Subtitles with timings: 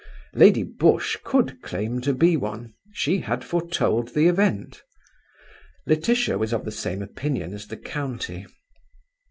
[0.33, 4.81] Lady Busshe could claim to be one; she had foretold the event.
[5.85, 8.47] Laetitia was of the same opinion as the county.